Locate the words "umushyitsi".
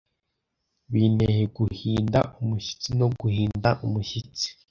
2.41-2.89, 3.85-4.47